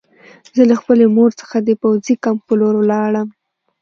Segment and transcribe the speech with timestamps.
[0.55, 3.27] زه له خپلې مور څخه د پوځي کمپ په لور لاړم